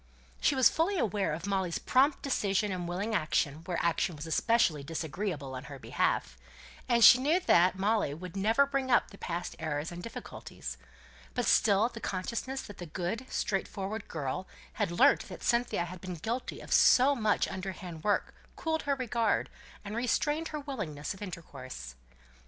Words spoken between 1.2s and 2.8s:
of Molly's prompt decision